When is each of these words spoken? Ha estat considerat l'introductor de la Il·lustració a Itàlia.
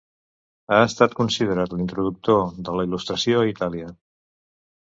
Ha 0.71 0.79
estat 0.85 1.13
considerat 1.19 1.75
l'introductor 1.81 2.43
de 2.71 2.77
la 2.81 2.89
Il·lustració 2.89 3.45
a 3.45 3.53
Itàlia. 3.53 3.95